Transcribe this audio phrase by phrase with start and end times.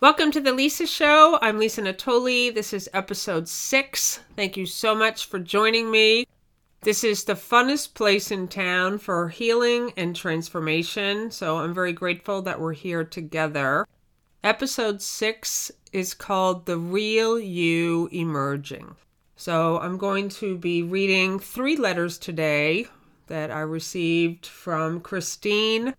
[0.00, 1.38] Welcome to the Lisa Show.
[1.42, 2.54] I'm Lisa Natoli.
[2.54, 4.20] This is episode six.
[4.34, 6.26] Thank you so much for joining me.
[6.80, 12.40] This is the funnest place in town for healing and transformation, so I'm very grateful
[12.40, 13.86] that we're here together.
[14.42, 18.96] Episode six is called The Real You Emerging.
[19.36, 22.86] So I'm going to be reading three letters today
[23.26, 25.92] that I received from Christine,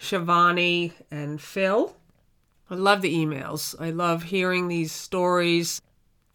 [0.00, 1.94] Shivani, and Phil.
[2.68, 3.74] I love the emails.
[3.80, 5.80] I love hearing these stories,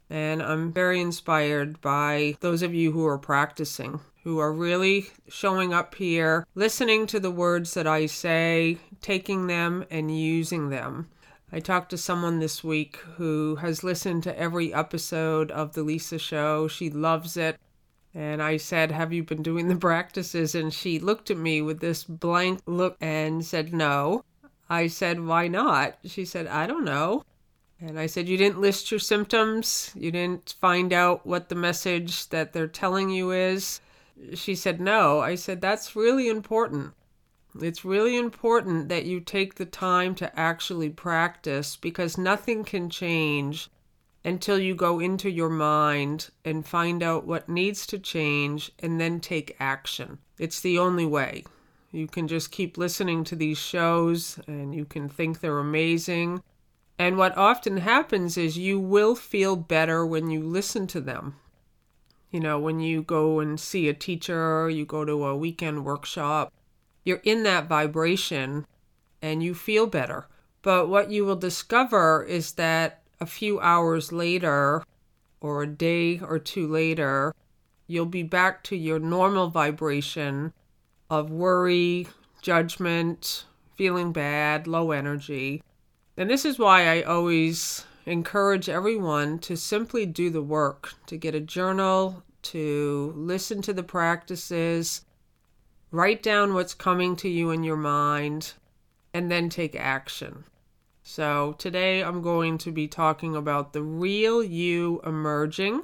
[0.10, 5.74] and I'm very inspired by those of you who are practicing, who are really showing
[5.74, 11.10] up here, listening to the words that I say, taking them, and using them.
[11.52, 16.18] I talked to someone this week who has listened to every episode of The Lisa
[16.18, 16.70] Show.
[16.70, 17.60] She loves it.
[18.14, 20.56] And I said, Have you been doing the practices?
[20.56, 24.24] And she looked at me with this blank look and said, No.
[24.72, 25.98] I said, Why not?
[26.06, 27.26] She said, I don't know.
[27.82, 29.92] And I said, You didn't list your symptoms?
[29.96, 33.82] You didn't find out what the message that they're telling you is?
[34.34, 35.20] She said, No.
[35.20, 36.94] I said, That's really important.
[37.62, 43.70] It's really important that you take the time to actually practice because nothing can change
[44.24, 49.20] until you go into your mind and find out what needs to change and then
[49.20, 50.20] take action.
[50.40, 51.44] It's the only way.
[51.92, 56.42] You can just keep listening to these shows and you can think they're amazing.
[56.98, 61.36] And what often happens is you will feel better when you listen to them.
[62.30, 66.54] You know, when you go and see a teacher, you go to a weekend workshop,
[67.04, 68.66] you're in that vibration
[69.22, 70.28] and you feel better.
[70.62, 74.84] But what you will discover is that a few hours later,
[75.42, 77.34] or a day or two later,
[77.88, 80.54] you'll be back to your normal vibration
[81.12, 82.08] of worry,
[82.42, 83.44] judgment,
[83.76, 85.62] feeling bad, low energy.
[86.16, 91.36] And this is why I always encourage everyone to simply do the work, to get
[91.36, 95.04] a journal, to listen to the practices,
[95.92, 98.54] write down what's coming to you in your mind,
[99.14, 100.46] and then take action.
[101.04, 105.82] So, today I'm going to be talking about the real you emerging.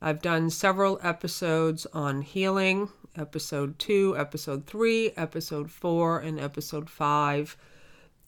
[0.00, 7.56] I've done several episodes on healing episode 2, episode 3, episode 4, and episode 5.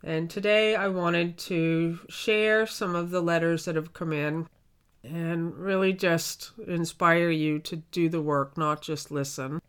[0.05, 4.49] And today I wanted to share some of the letters that have come in
[5.05, 9.61] and really just inspire you to do the work, not just listen.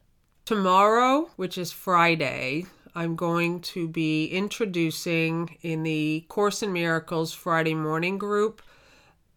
[0.46, 7.74] Tomorrow, which is Friday, I'm going to be introducing in the Course in Miracles Friday
[7.74, 8.62] morning group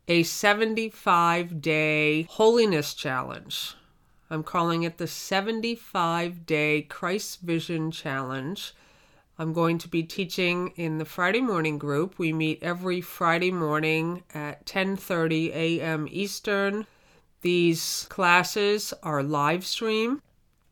[0.08, 3.74] a 75 day holiness challenge.
[4.28, 8.74] I'm calling it the 75 Day Christ Vision Challenge.
[9.38, 12.18] I'm going to be teaching in the Friday morning group.
[12.18, 16.08] We meet every Friday morning at 10:30 a.m.
[16.10, 16.86] Eastern.
[17.42, 20.22] These classes are live stream.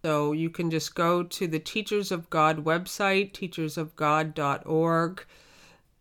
[0.02, 5.26] So you can just go to the Teachers of God website, teachersofgod.org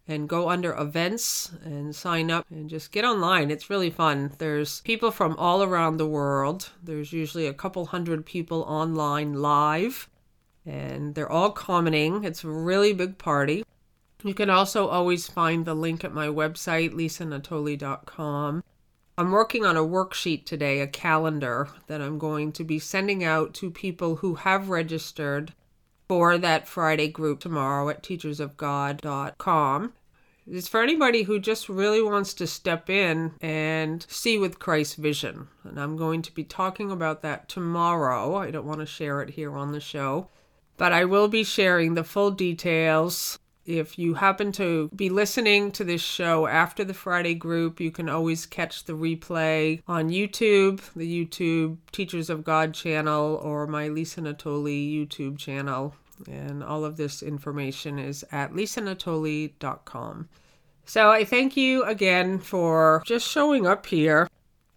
[0.07, 3.49] and go under events and sign up and just get online.
[3.49, 4.33] It's really fun.
[4.37, 6.69] There's people from all around the world.
[6.83, 10.09] There's usually a couple hundred people online live,
[10.65, 12.23] and they're all commenting.
[12.23, 13.63] It's a really big party.
[14.23, 18.63] You can also always find the link at my website, lisanatoli.com.
[19.17, 23.53] I'm working on a worksheet today, a calendar that I'm going to be sending out
[23.55, 25.53] to people who have registered
[26.13, 29.93] for that Friday group tomorrow at teachersofgod.com.
[30.45, 35.47] It's for anybody who just really wants to step in and see with Christ's vision.
[35.63, 38.35] And I'm going to be talking about that tomorrow.
[38.35, 40.29] I don't want to share it here on the show,
[40.77, 43.39] but I will be sharing the full details.
[43.65, 48.07] If you happen to be listening to this show after the Friday group, you can
[48.07, 54.21] always catch the replay on YouTube, the YouTube Teachers of God channel, or my Lisa
[54.21, 55.95] Natoli YouTube channel.
[56.27, 60.29] And all of this information is at lisanatoli.com.
[60.85, 64.29] So I thank you again for just showing up here.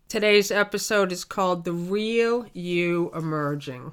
[0.08, 3.92] Today's episode is called The Real You Emerging.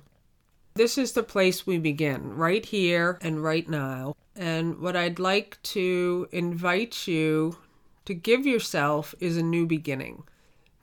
[0.76, 4.16] This is the place we begin, right here and right now.
[4.36, 7.58] And what I'd like to invite you
[8.06, 10.24] to give yourself is a new beginning.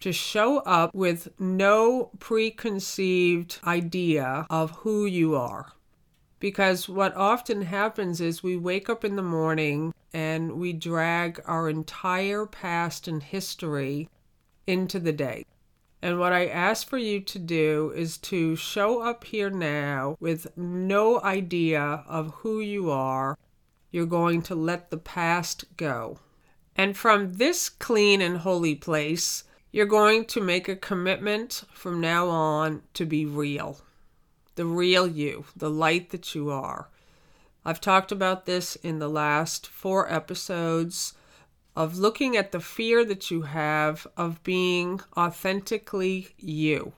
[0.01, 5.73] To show up with no preconceived idea of who you are.
[6.41, 11.69] Because what often happens is we wake up in the morning and we drag our
[11.69, 14.09] entire past and history
[14.67, 15.45] into the day.
[16.03, 20.57] And what I ask for you to do is to show up here now with
[20.57, 23.39] no idea of who you are.
[23.91, 26.19] You're going to let the past go.
[26.75, 32.29] And from this clean and holy place, you're going to make a commitment from now
[32.29, 33.81] on to be real.
[34.61, 36.91] The real you, the light that you are.
[37.65, 41.15] I've talked about this in the last four episodes
[41.75, 46.93] of looking at the fear that you have of being authentically you,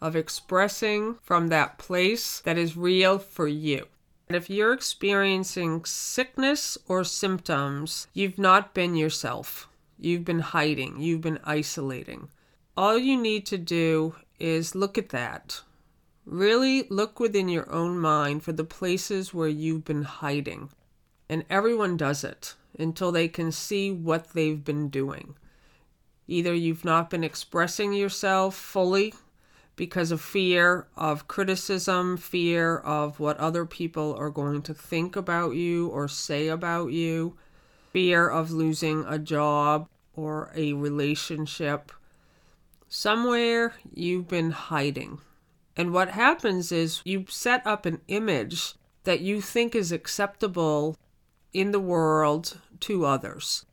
[0.00, 3.86] of expressing from that place that is real for you.
[4.26, 9.68] And if you're experiencing sickness or symptoms, you've not been yourself.
[10.00, 12.30] You've been hiding, you've been isolating.
[12.76, 15.62] All you need to do is look at that.
[16.24, 20.70] Really look within your own mind for the places where you've been hiding.
[21.28, 25.34] And everyone does it until they can see what they've been doing.
[26.28, 29.12] Either you've not been expressing yourself fully
[29.74, 35.54] because of fear of criticism, fear of what other people are going to think about
[35.54, 37.36] you or say about you,
[37.92, 41.90] fear of losing a job or a relationship.
[42.88, 45.18] Somewhere you've been hiding.
[45.76, 48.74] And what happens is you set up an image
[49.04, 50.96] that you think is acceptable
[51.52, 53.64] in the world to others.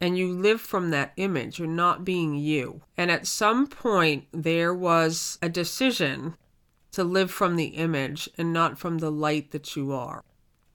[0.00, 1.58] And you live from that image.
[1.58, 2.82] You're not being you.
[2.96, 6.36] And at some point, there was a decision
[6.92, 10.24] to live from the image and not from the light that you are.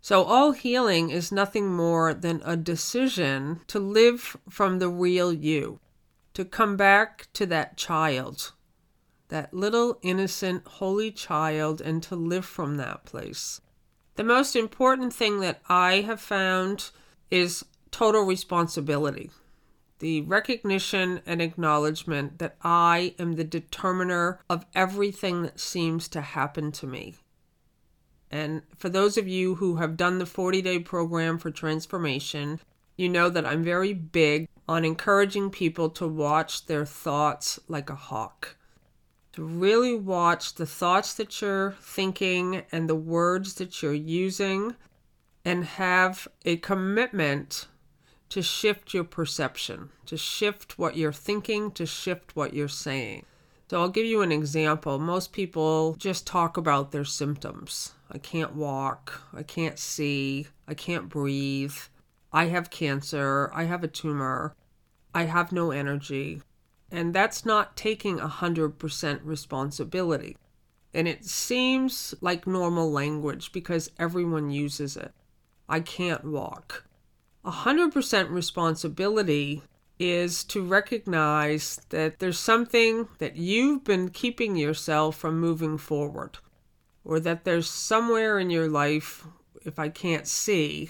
[0.01, 5.79] So, all healing is nothing more than a decision to live from the real you,
[6.33, 8.53] to come back to that child,
[9.29, 13.61] that little innocent, holy child, and to live from that place.
[14.15, 16.89] The most important thing that I have found
[17.29, 19.29] is total responsibility.
[19.99, 26.71] The recognition and acknowledgement that I am the determiner of everything that seems to happen
[26.73, 27.15] to me.
[28.29, 32.59] And for those of you who have done the 40 day program for transformation,
[32.95, 37.95] you know that I'm very big on encouraging people to watch their thoughts like a
[37.95, 38.57] hawk
[39.37, 44.75] really watch the thoughts that you're thinking and the words that you're using
[45.45, 47.67] and have a commitment
[48.29, 53.25] to shift your perception, to shift what you're thinking, to shift what you're saying.
[53.69, 54.97] So I'll give you an example.
[54.99, 57.93] Most people just talk about their symptoms.
[58.11, 61.75] I can't walk, I can't see, I can't breathe,
[62.31, 64.55] I have cancer, I have a tumor,
[65.13, 66.41] I have no energy.
[66.91, 70.37] And that's not taking 100% responsibility.
[70.93, 75.11] And it seems like normal language because everyone uses it.
[75.67, 76.85] I can't walk.
[77.45, 79.63] 100% responsibility
[79.99, 86.37] is to recognize that there's something that you've been keeping yourself from moving forward,
[87.03, 89.25] or that there's somewhere in your life,
[89.65, 90.89] if I can't see,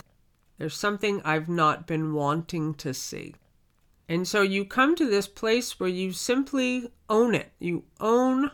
[0.57, 3.35] there's something I've not been wanting to see.
[4.09, 7.51] And so you come to this place where you simply own it.
[7.59, 8.51] You own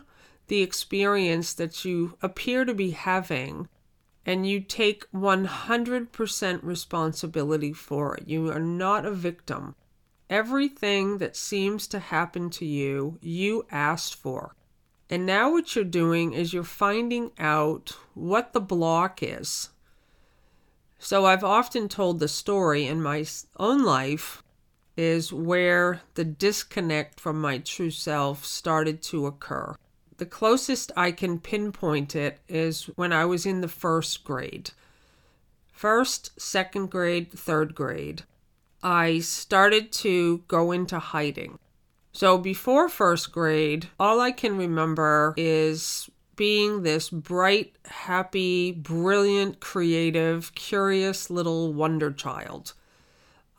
[0.48, 3.68] the experience that you appear to be having,
[4.26, 8.28] and you take 100% responsibility for it.
[8.28, 9.74] You are not a victim.
[10.28, 14.56] Everything that seems to happen to you, you asked for.
[15.10, 19.70] And now what you're doing is you're finding out what the block is.
[20.98, 23.26] So I've often told the story in my
[23.58, 24.42] own life
[24.96, 29.74] is where the disconnect from my true self started to occur.
[30.16, 34.70] The closest I can pinpoint it is when I was in the first grade.
[35.72, 38.22] First, second grade, third grade.
[38.82, 41.58] I started to go into hiding.
[42.12, 50.54] So before first grade, all I can remember is being this bright, happy, brilliant, creative,
[50.54, 52.74] curious little wonder child.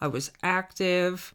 [0.05, 1.33] I was active.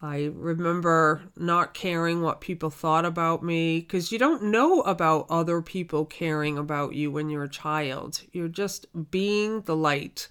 [0.00, 5.60] I remember not caring what people thought about me because you don't know about other
[5.60, 8.22] people caring about you when you're a child.
[8.32, 10.28] You're just being the light.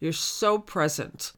[0.00, 1.32] You're so present.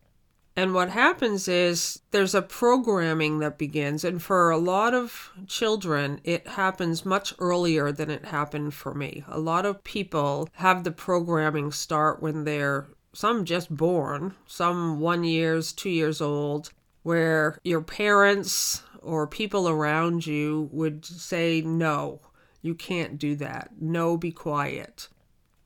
[0.55, 6.21] And what happens is there's a programming that begins, and for a lot of children,
[6.23, 9.25] it happens much earlier than it happened for me.
[9.27, 15.25] A lot of people have the programming start when they're some just born, some one
[15.25, 16.71] years, two years old,
[17.03, 22.21] where your parents or people around you would say, No,
[22.63, 23.71] you can't do that.
[23.81, 25.09] No, be quiet.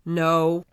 [0.04, 0.64] No,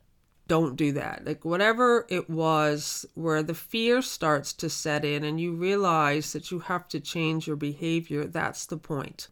[0.48, 1.26] don't do that.
[1.26, 6.52] Like whatever it was where the fear starts to set in and you realize that
[6.52, 9.30] you have to change your behavior, that's the point.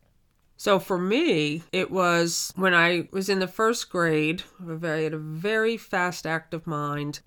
[0.55, 5.17] So for me, it was when I was in the first grade, I had a
[5.17, 7.19] very fast active mind,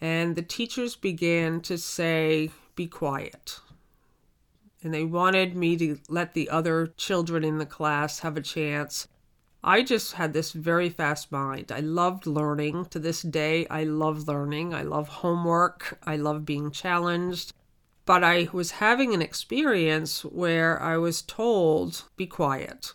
[0.00, 3.60] and the teachers began to say, be quiet.
[4.82, 9.08] And they wanted me to let the other children in the class have a chance.
[9.62, 11.72] I just had this very fast mind.
[11.72, 12.86] I loved learning.
[12.90, 14.72] To this day, I love learning.
[14.72, 15.98] I love homework.
[16.04, 17.52] I love being challenged.
[18.06, 22.94] But I was having an experience where I was told, be quiet.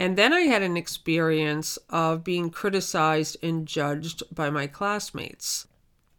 [0.00, 5.66] And then I had an experience of being criticized and judged by my classmates.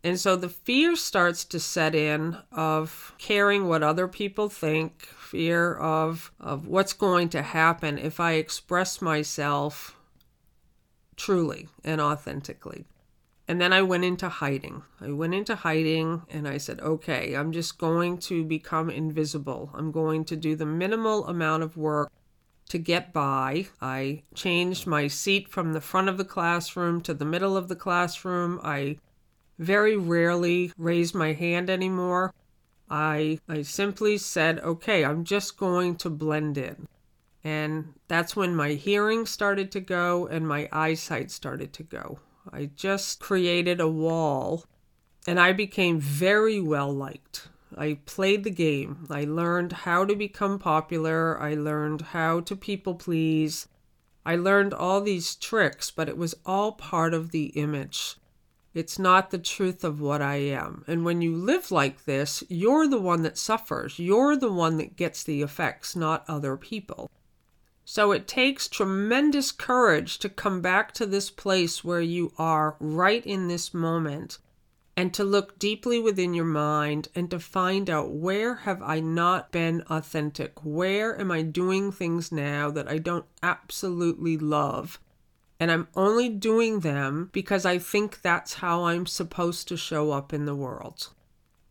[0.04, 5.76] And so the fear starts to set in of caring what other people think, fear
[5.76, 9.96] of, of what's going to happen if I express myself
[11.16, 12.86] truly and authentically.
[13.48, 14.84] And then I went into hiding.
[15.00, 19.70] I went into hiding and I said, okay, I'm just going to become invisible.
[19.74, 22.12] I'm going to do the minimal amount of work
[22.70, 23.68] to get by.
[23.82, 27.76] I changed my seat from the front of the classroom to the middle of the
[27.76, 28.60] classroom.
[28.64, 28.98] I
[29.60, 32.34] very rarely raised my hand anymore.
[32.90, 36.88] I, I simply said, okay, I'm just going to blend in.
[37.44, 42.20] And that's when my hearing started to go and my eyesight started to go.
[42.52, 44.66] I just created a wall
[45.28, 47.48] and I became very well liked.
[47.78, 49.08] I played the game.
[49.10, 51.40] I learned how to become popular.
[51.40, 53.68] I learned how to people please.
[54.26, 58.18] I learned all these tricks, but it was all part of the image.
[58.74, 60.86] It's not the truth of what I am.
[60.88, 64.00] And when you live like this, you're the one that suffers.
[64.00, 67.10] You're the one that gets the effects, not other people.
[67.84, 73.26] So it takes tremendous courage to come back to this place where you are right
[73.26, 74.38] in this moment
[74.96, 79.52] and to look deeply within your mind and to find out where have I not
[79.52, 80.64] been authentic?
[80.64, 85.00] Where am I doing things now that I don't absolutely love?
[85.62, 90.34] And I'm only doing them because I think that's how I'm supposed to show up
[90.34, 91.10] in the world.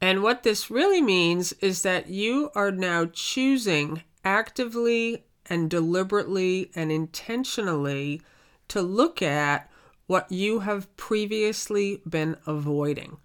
[0.01, 6.93] And what this really means is that you are now choosing actively and deliberately and
[6.93, 8.23] intentionally
[8.69, 9.69] to look at
[10.07, 13.17] what you have previously been avoiding.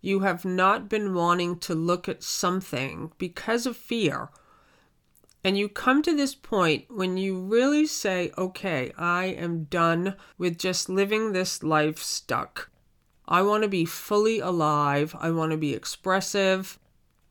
[0.00, 4.30] You have not been wanting to look at something because of fear.
[5.42, 10.58] And you come to this point when you really say, okay, I am done with
[10.58, 12.70] just living this life stuck.
[13.26, 15.16] I want to be fully alive.
[15.18, 16.78] I want to be expressive.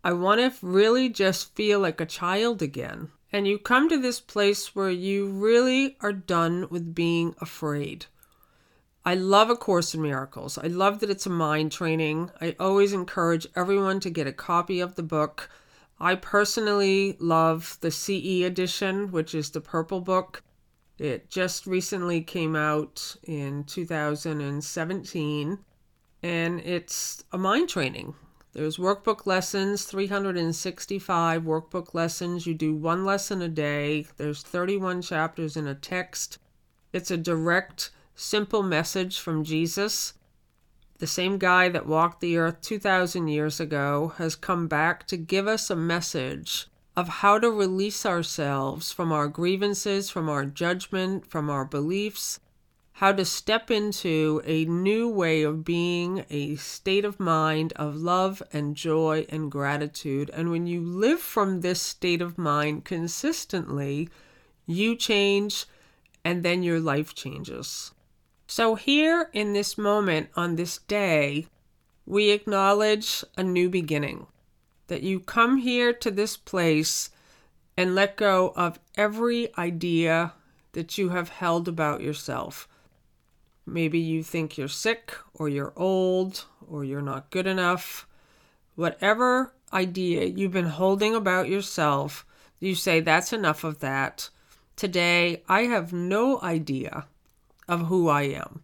[0.04, 3.10] I want to really just feel like a child again.
[3.32, 8.08] And you come to this place where you really are done with being afraid.
[9.06, 10.58] I love A Course in Miracles.
[10.58, 12.32] I love that it's a mind training.
[12.42, 15.50] I always encourage everyone to get a copy of the book.
[16.01, 20.44] I personally love the CE edition, which is the purple book.
[20.98, 25.60] It just recently came out in 2017,
[26.24, 28.15] and it's a mind training.
[28.53, 32.48] There's workbook lessons, 365 workbook lessons.
[32.48, 34.08] You do one lesson a day.
[34.18, 36.39] There's 31 chapters in a text.
[36.91, 40.13] It's a direct simple message from Jesus.
[41.00, 45.48] The same guy that walked the earth 2,000 years ago has come back to give
[45.48, 51.50] us a message of how to release ourselves from our grievances, from our judgment, from
[51.50, 52.41] our beliefs,
[53.00, 58.44] how to step into a new way of being, a state of mind of love
[58.51, 60.29] and joy and gratitude.
[60.34, 64.10] And when you live from this state of mind consistently,
[64.65, 65.65] you change
[66.25, 67.94] and then your life changes.
[68.51, 71.46] So, here in this moment, on this day,
[72.08, 74.25] we acknowledge a new beginning.
[74.88, 77.12] That you come here to this place
[77.77, 80.34] and let go of every idea
[80.72, 82.68] that you have held about yourself.
[83.68, 88.08] Maybe you think you're sick, or you're old, or you're not good enough.
[88.74, 92.25] Whatever idea you've been holding about yourself,
[92.60, 94.32] you say, That's enough of that.
[94.75, 97.06] Today, I have no idea
[97.69, 98.63] of who I am.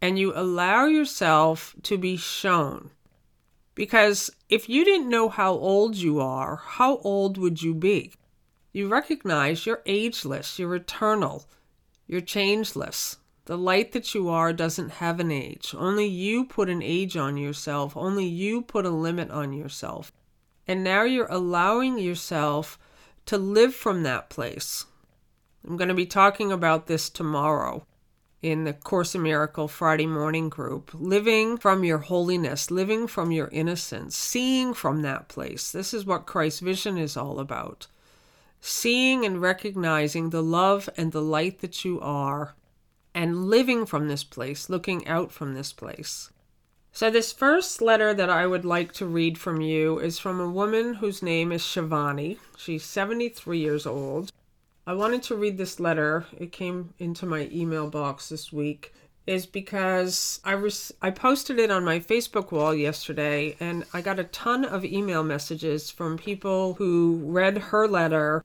[0.00, 2.90] And you allow yourself to be shown.
[3.74, 8.12] Because if you didn't know how old you are, how old would you be?
[8.72, 11.46] You recognize you're ageless, you're eternal,
[12.06, 13.16] you're changeless.
[13.46, 15.74] The light that you are doesn't have an age.
[15.76, 17.96] Only you put an age on yourself.
[17.96, 20.12] Only you put a limit on yourself.
[20.66, 22.78] And now you're allowing yourself
[23.26, 24.84] to live from that place.
[25.66, 27.86] I'm going to be talking about this tomorrow
[28.42, 33.48] in the Course in Miracle Friday morning group, living from your holiness, living from your
[33.48, 35.72] innocence, seeing from that place.
[35.72, 37.86] This is what Christ's vision is all about.
[38.60, 42.54] Seeing and recognizing the love and the light that you are,
[43.14, 46.30] and living from this place, looking out from this place.
[46.92, 50.48] So, this first letter that I would like to read from you is from a
[50.48, 52.38] woman whose name is Shivani.
[52.56, 54.32] She's 73 years old.
[54.88, 56.26] I wanted to read this letter.
[56.38, 58.94] It came into my email box this week.
[59.26, 64.20] Is because I was I posted it on my Facebook wall yesterday and I got
[64.20, 68.44] a ton of email messages from people who read her letter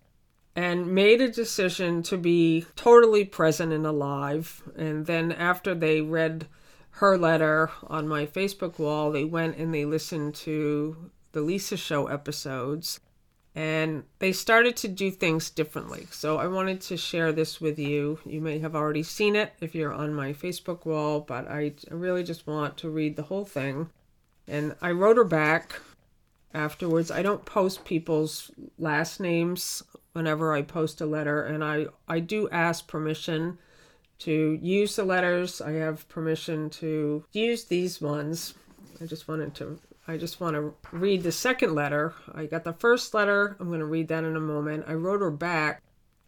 [0.56, 4.64] and made a decision to be totally present and alive.
[4.76, 6.48] And then after they read
[6.96, 12.08] her letter on my Facebook wall, they went and they listened to the Lisa Show
[12.08, 13.00] episodes
[13.54, 16.08] and they started to do things differently.
[16.12, 18.20] So I wanted to share this with you.
[18.26, 22.24] You may have already seen it if you're on my Facebook wall, but I really
[22.24, 23.90] just want to read the whole thing.
[24.48, 25.82] And I wrote her back
[26.54, 27.12] afterwards.
[27.12, 32.50] I don't post people's last names whenever I post a letter, and I, I do
[32.50, 33.58] ask permission
[34.20, 35.62] to use the letters.
[35.62, 38.54] I have permission to use these ones.
[39.02, 39.80] I just wanted to
[40.12, 42.14] I just want to read the second letter.
[42.36, 43.56] I got the first letter.
[43.62, 44.84] I'm going to read that in a moment.
[44.86, 45.82] I wrote her back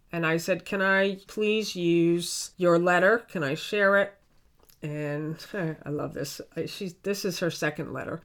[0.10, 3.26] and I said, "Can I please use your letter?
[3.30, 4.14] Can I share it?"
[4.82, 5.36] And
[5.86, 6.40] I love this.
[6.66, 8.22] She's this is her second letter.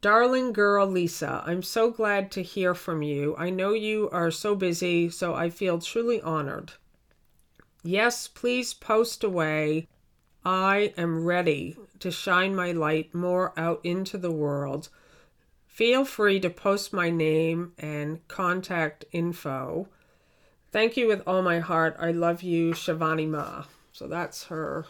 [0.00, 3.34] Darling girl Lisa, I'm so glad to hear from you.
[3.36, 6.72] I know you are so busy, so I feel truly honored.
[7.82, 9.86] Yes, please post away.
[10.44, 14.90] I am ready to shine my light more out into the world.
[15.66, 19.88] Feel free to post my name and contact info.
[20.70, 21.96] Thank you with all my heart.
[21.98, 23.64] I love you, Shivani Ma.
[23.92, 24.86] So that's her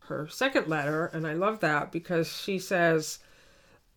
[0.00, 3.18] her second letter, and I love that because she says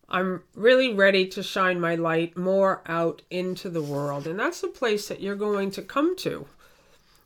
[0.08, 4.26] I'm really ready to shine my light more out into the world.
[4.26, 6.46] And that's the place that you're going to come to.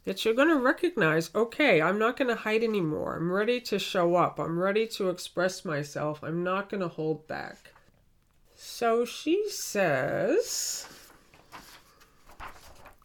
[0.07, 3.17] That you're going to recognize, okay, I'm not going to hide anymore.
[3.17, 4.39] I'm ready to show up.
[4.41, 6.23] I'm ready to express myself.
[6.23, 7.75] I'm not going to hold back.
[8.55, 10.89] So she says,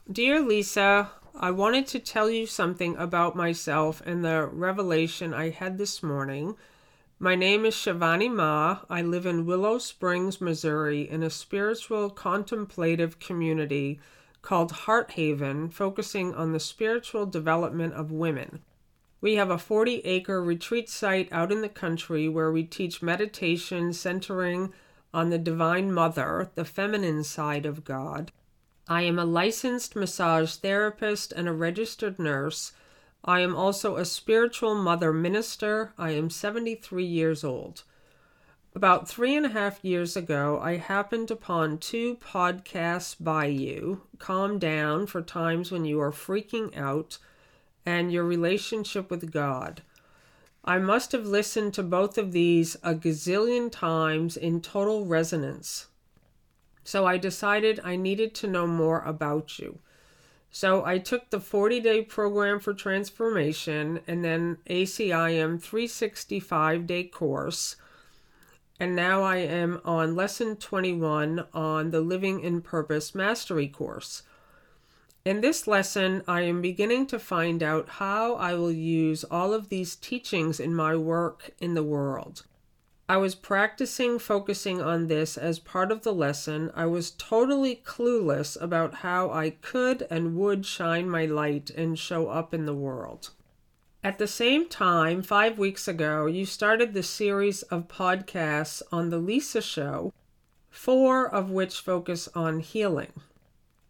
[0.10, 5.78] Dear Lisa, I wanted to tell you something about myself and the revelation I had
[5.78, 6.56] this morning
[7.24, 8.80] my name is Shivani Ma.
[8.90, 14.00] I live in Willow Springs, Missouri, in a spiritual contemplative community
[14.42, 18.62] called Heart Haven, focusing on the spiritual development of women.
[19.22, 23.94] We have a 40 acre retreat site out in the country where we teach meditation
[23.94, 24.74] centering
[25.14, 28.32] on the Divine Mother, the feminine side of God.
[28.88, 32.74] I am a licensed massage therapist and a registered nurse
[33.24, 35.94] I am also a spiritual mother minister.
[35.98, 37.84] I am 73 years old.
[38.74, 44.60] About three and a half years ago, I happened upon two podcasts by you Calm
[44.60, 47.18] Down for Times When You Are Freaking Out
[47.86, 49.82] and Your Relationship with God.
[50.64, 55.88] I must have listened to both of these a gazillion times in total resonance.
[56.86, 59.80] So I decided I needed to know more about you.
[60.50, 67.76] So I took the 40 day program for transformation and then ACIM 365 day course.
[68.82, 74.24] And now I am on lesson 21 on the Living in Purpose Mastery course.
[75.24, 79.70] In this lesson, I am beginning to find out how I will use all of
[79.70, 82.48] these teachings in my work in the world.
[83.08, 86.72] I was practicing focusing on this as part of the lesson.
[86.74, 92.30] I was totally clueless about how I could and would shine my light and show
[92.30, 93.30] up in the world.
[94.04, 99.20] At the same time, five weeks ago, you started the series of podcasts on The
[99.20, 100.12] Lisa Show,
[100.72, 103.14] four of which focus on healing.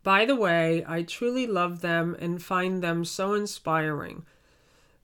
[0.03, 4.25] By the way, I truly love them and find them so inspiring.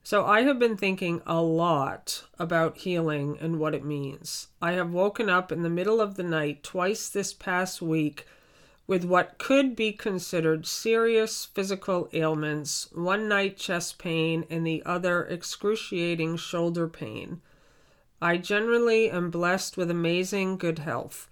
[0.02, 4.48] So I have been thinking a lot about healing and what it means.
[4.60, 8.26] I have woken up in the middle of the night twice this past week
[8.88, 15.24] with what could be considered serious physical ailments one night chest pain and the other
[15.26, 17.40] excruciating shoulder pain.
[18.20, 21.28] I generally am blessed with amazing good health.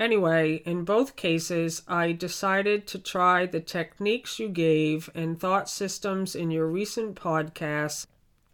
[0.00, 6.34] Anyway, in both cases, I decided to try the techniques you gave and thought systems
[6.34, 8.06] in your recent podcasts.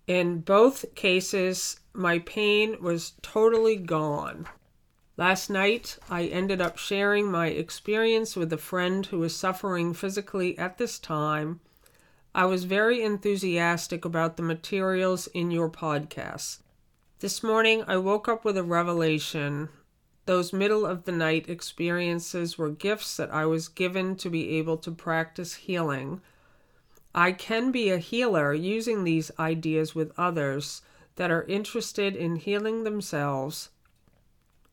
[0.06, 4.48] In both cases, my pain was totally gone.
[5.16, 10.58] Last night, I ended up sharing my experience with a friend who was suffering physically
[10.58, 11.60] at this time.
[12.34, 16.58] I was very enthusiastic about the materials in your podcast.
[17.20, 19.68] This morning, I woke up with a revelation
[20.26, 24.78] those middle of the night experiences were gifts that I was given to be able
[24.78, 26.22] to practice healing.
[27.14, 30.80] I can be a healer using these ideas with others
[31.16, 33.68] that are interested in healing themselves.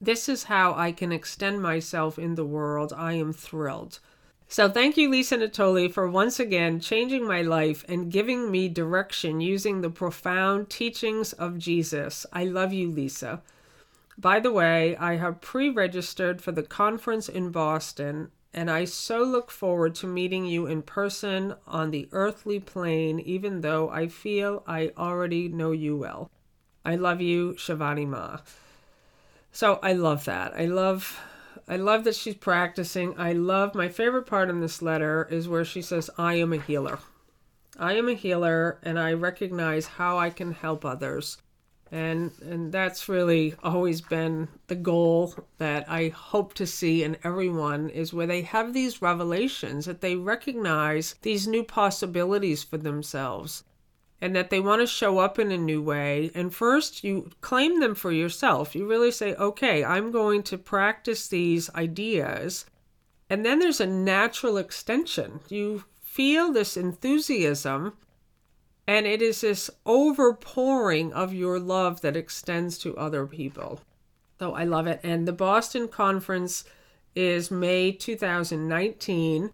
[0.04, 2.92] This is how I can extend myself in the world.
[2.98, 4.00] I am thrilled.
[4.48, 9.42] So, thank you, Lisa Natoli, for once again changing my life and giving me direction
[9.42, 12.26] using the profound teachings of Jesus.
[12.34, 13.44] I love you, Lisa.
[14.18, 19.24] By the way, I have pre registered for the conference in Boston, and I so
[19.24, 24.64] look forward to meeting you in person on the earthly plane, even though I feel
[24.66, 26.32] I already know you well.
[26.84, 28.40] I love you, Shivani Ma.
[29.52, 30.54] So I love that.
[30.56, 31.20] I love
[31.68, 33.18] I love that she's practicing.
[33.20, 36.58] I love my favorite part in this letter is where she says, I am a
[36.58, 37.00] healer.
[37.78, 41.38] I am a healer and I recognize how I can help others.
[41.92, 47.90] And and that's really always been the goal that I hope to see in everyone
[47.90, 53.64] is where they have these revelations that they recognize these new possibilities for themselves
[54.21, 56.29] and that they want to show up in a new way.
[56.36, 58.75] And first, you claim them for yourself.
[58.75, 62.65] You really say, okay, I'm going to practice these ideas.
[63.29, 65.39] And then there's a natural extension.
[65.49, 67.93] You feel this enthusiasm,
[68.86, 73.79] and it is this overpouring of your love that extends to other people.
[74.38, 74.99] So I love it.
[75.03, 76.63] And the Boston Conference
[77.15, 79.51] is May 2019.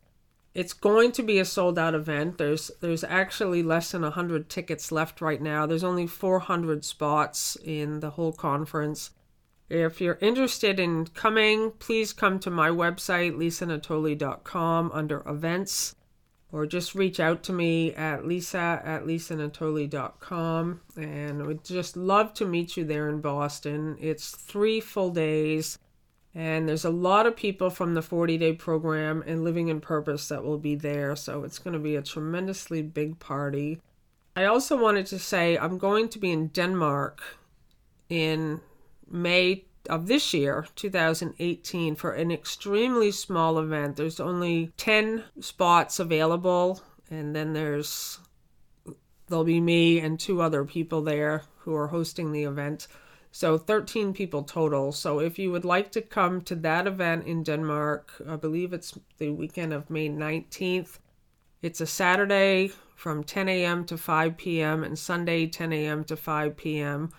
[0.58, 2.40] It's going to be a sold out event.
[2.40, 5.68] There's there's actually less than 100 tickets left right now.
[5.68, 9.12] There's only 400 spots in the whole conference.
[9.70, 15.94] If you're interested in coming, please come to my website lisanatoli.com under events
[16.52, 22.34] or just reach out to me at lisa at lisanatoli.com and I would just love
[22.34, 23.96] to meet you there in Boston.
[24.00, 25.78] It's 3 full days
[26.38, 30.28] and there's a lot of people from the 40 day program and Living in Purpose
[30.28, 31.16] that will be there.
[31.16, 33.82] So it's going to be a tremendously big party.
[34.36, 37.24] I also wanted to say I'm going to be in Denmark
[38.08, 38.62] in
[39.10, 43.96] May of this year, 2018, for an extremely small event.
[43.96, 48.20] There's only 10 spots available, and then there's
[49.28, 52.88] there'll be me and two other people there who are hosting the event.
[53.38, 54.92] So 13 people total.
[54.92, 58.98] So if you would like to come to that event in Denmark, I believe it's
[59.20, 60.98] the weekend of May 19th.
[61.62, 63.86] It's a Saturday from 10 a.m.
[63.86, 64.84] to 5 p.m.
[64.84, 66.04] and Sunday 10 a.m.
[66.06, 67.12] to 5 p.m.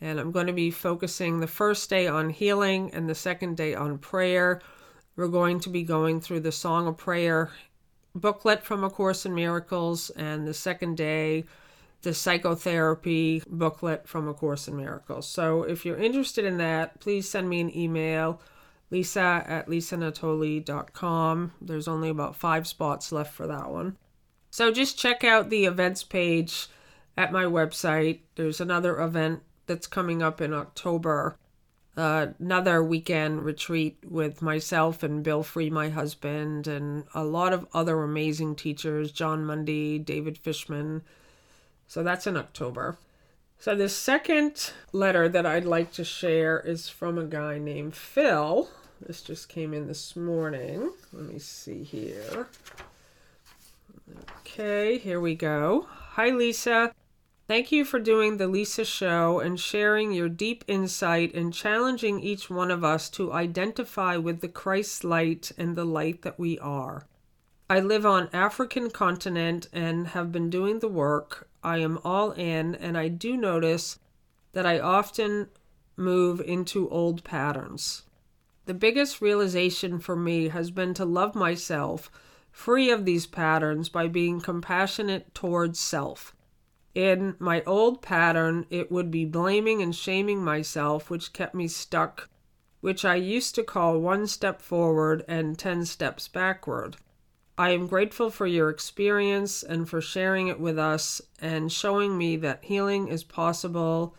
[0.00, 3.74] And I'm going to be focusing the first day on healing and the second day
[3.74, 4.62] on prayer.
[5.16, 7.50] We're going to be going through the Song of Prayer
[8.14, 11.44] booklet from A Course in Miracles, and the second day,
[12.02, 15.28] the psychotherapy booklet from A Course in Miracles.
[15.28, 18.40] So if you're interested in that, please send me an email,
[18.90, 21.52] lisa at lisanatoli.com.
[21.60, 23.96] There's only about five spots left for that one.
[24.50, 26.68] So just check out the events page
[27.16, 28.20] at my website.
[28.36, 31.36] There's another event that's coming up in October.
[31.96, 37.66] Uh, another weekend retreat with myself and Bill Free, my husband, and a lot of
[37.72, 41.02] other amazing teachers Jon Mundy, David Fishman,
[41.86, 42.98] so that's in October.
[43.58, 48.68] So the second letter that I'd like to share is from a guy named Phil.
[49.00, 50.92] This just came in this morning.
[51.12, 52.48] Let me see here.
[54.40, 55.86] Okay, here we go.
[55.90, 56.92] Hi, Lisa.
[57.48, 62.50] Thank you for doing the Lisa Show and sharing your deep insight and challenging each
[62.50, 67.06] one of us to identify with the Christ light and the light that we are.
[67.68, 71.48] I live on African continent and have been doing the work.
[71.64, 73.98] I am all in, and I do notice
[74.52, 75.48] that I often
[75.96, 78.04] move into old patterns.
[78.66, 82.08] The biggest realization for me has been to love myself
[82.52, 86.36] free of these patterns by being compassionate towards self.
[86.94, 92.28] In my old pattern, it would be blaming and shaming myself, which kept me stuck,
[92.80, 96.96] which I used to call one step forward and 10 steps backward.
[97.58, 102.36] I am grateful for your experience and for sharing it with us and showing me
[102.36, 104.14] that healing is possible.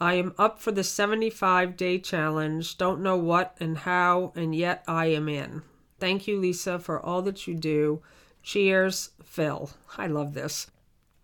[0.00, 4.82] I am up for the 75 day challenge, don't know what and how, and yet
[4.88, 5.62] I am in.
[6.00, 8.02] Thank you, Lisa, for all that you do.
[8.42, 9.70] Cheers, Phil.
[9.98, 10.70] I love this.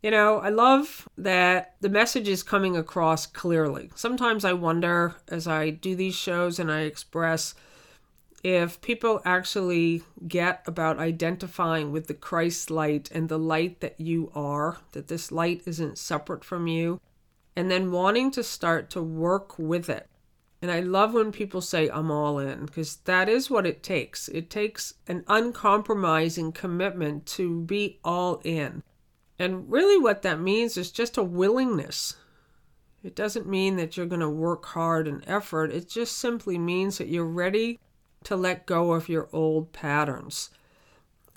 [0.02, 3.90] You know, I love that the message is coming across clearly.
[3.94, 7.54] Sometimes I wonder as I do these shows and I express
[8.42, 14.32] if people actually get about identifying with the Christ light and the light that you
[14.34, 17.00] are, that this light isn't separate from you,
[17.54, 20.08] and then wanting to start to work with it.
[20.62, 24.28] And I love when people say, I'm all in, because that is what it takes.
[24.28, 28.82] It takes an uncompromising commitment to be all in.
[29.38, 32.16] And really, what that means is just a willingness.
[33.02, 35.72] It doesn't mean that you're going to work hard and effort.
[35.72, 37.78] It just simply means that you're ready
[38.24, 40.50] to let go of your old patterns.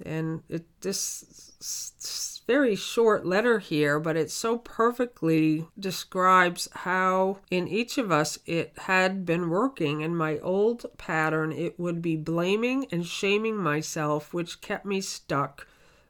[0.06, 7.98] And it this very short letter here, but it so perfectly describes how in each
[7.98, 10.02] of us it had been working.
[10.02, 15.68] In my old pattern, it would be blaming and shaming myself, which kept me stuck,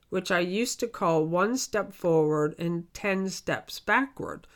[0.10, 4.48] which I used to call one step forward and 10 steps backward.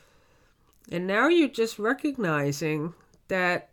[0.92, 2.94] And now you're just recognizing
[3.28, 3.70] that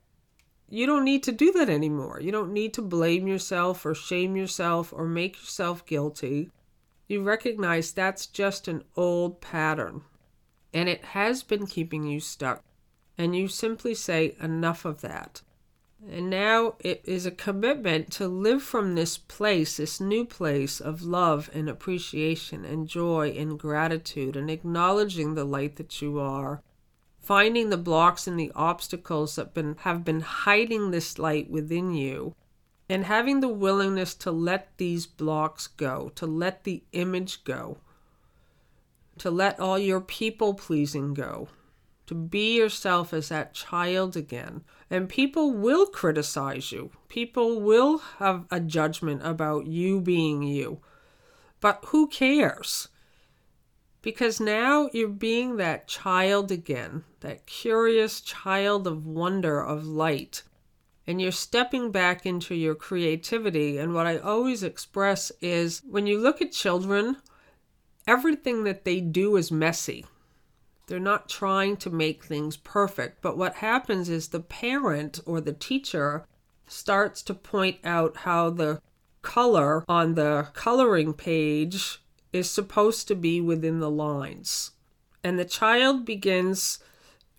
[0.74, 2.20] you don't need to do that anymore.
[2.20, 6.50] You don't need to blame yourself or shame yourself or make yourself guilty.
[7.06, 10.02] You recognize that's just an old pattern
[10.72, 12.62] and it has been keeping you stuck.
[13.16, 15.42] And you simply say, enough of that.
[16.10, 21.02] And now it is a commitment to live from this place, this new place of
[21.02, 26.60] love and appreciation and joy and gratitude and acknowledging the light that you are
[27.24, 32.34] finding the blocks and the obstacles that been, have been hiding this light within you,
[32.88, 37.78] and having the willingness to let these blocks go, to let the image go,
[39.18, 41.48] to let all your people pleasing go,
[42.06, 44.62] to be yourself as that child again.
[44.90, 50.80] And people will criticize you, people will have a judgment about you being you.
[51.60, 52.88] But who cares?
[54.04, 60.42] Because now you're being that child again, that curious child of wonder, of light.
[61.06, 63.78] And you're stepping back into your creativity.
[63.78, 67.16] And what I always express is when you look at children,
[68.06, 70.04] everything that they do is messy.
[70.86, 73.22] They're not trying to make things perfect.
[73.22, 76.26] But what happens is the parent or the teacher
[76.68, 78.82] starts to point out how the
[79.22, 82.02] color on the coloring page
[82.34, 84.72] is supposed to be within the lines.
[85.22, 86.80] And the child begins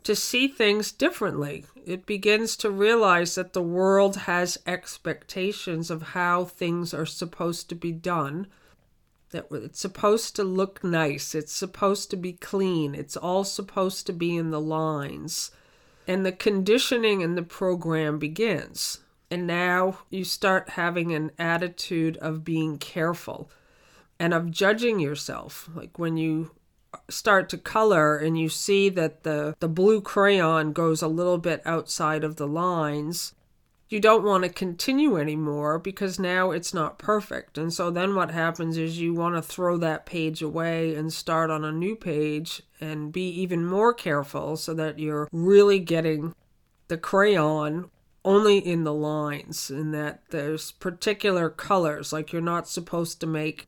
[0.03, 1.65] to see things differently.
[1.85, 7.75] It begins to realize that the world has expectations of how things are supposed to
[7.75, 8.47] be done.
[9.31, 14.13] That it's supposed to look nice, it's supposed to be clean, it's all supposed to
[14.13, 15.51] be in the lines.
[16.07, 18.99] And the conditioning and the program begins.
[19.29, 23.49] And now you start having an attitude of being careful
[24.19, 25.69] and of judging yourself.
[25.73, 26.51] Like when you
[27.09, 31.61] start to color and you see that the, the blue crayon goes a little bit
[31.65, 33.33] outside of the lines,
[33.87, 37.57] you don't want to continue anymore because now it's not perfect.
[37.57, 41.51] And so then what happens is you want to throw that page away and start
[41.51, 46.33] on a new page and be even more careful so that you're really getting
[46.87, 47.89] the crayon
[48.23, 53.67] only in the lines and that there's particular colors like you're not supposed to make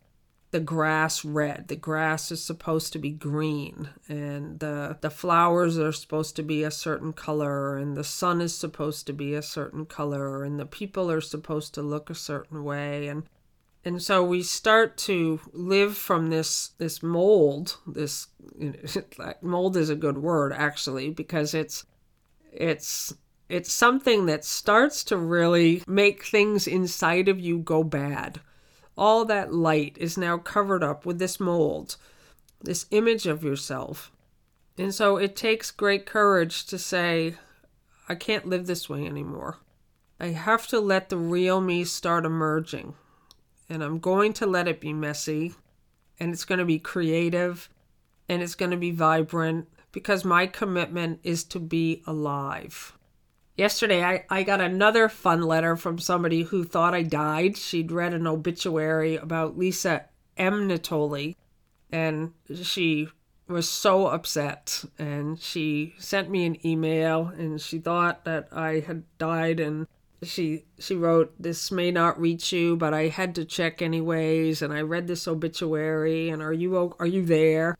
[0.58, 1.68] the grass red.
[1.68, 6.64] The grass is supposed to be green, and the the flowers are supposed to be
[6.64, 10.66] a certain color, and the sun is supposed to be a certain color, and the
[10.66, 13.30] people are supposed to look a certain way, and
[13.86, 17.78] and so we start to live from this this mold.
[17.86, 18.74] This you
[19.20, 21.86] know, mold is a good word actually because it's
[22.52, 23.14] it's
[23.48, 28.40] it's something that starts to really make things inside of you go bad
[28.98, 31.98] all that light is now covered up with this mold,
[32.62, 34.12] this image of yourself.
[34.78, 37.36] And so it takes great courage to say,
[38.10, 39.60] I can't live this way anymore.
[40.20, 42.96] I have to let the real me start emerging.
[43.70, 45.54] And I'm going to let it be messy,
[46.20, 47.70] and it's going to be creative,
[48.30, 52.97] and it's going to be vibrant because my commitment is to be alive.
[53.58, 57.58] Yesterday, I, I got another fun letter from somebody who thought I died.
[57.58, 60.06] She'd read an obituary about Lisa
[60.38, 60.70] M.
[60.70, 61.36] Natoli,
[61.92, 63.10] and she
[63.48, 64.86] was so upset.
[65.00, 69.60] And she sent me an email, and she thought that I had died.
[69.60, 69.88] And
[70.22, 74.72] she she wrote, "This may not reach you, but I had to check anyways." And
[74.72, 77.76] I read this obituary, and are you are you there?